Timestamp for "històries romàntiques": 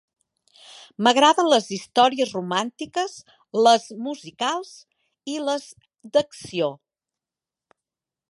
1.77-3.13